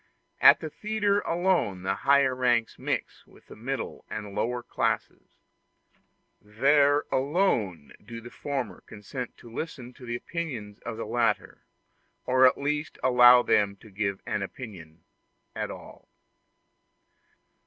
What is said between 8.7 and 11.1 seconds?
consent to listen to the opinion of the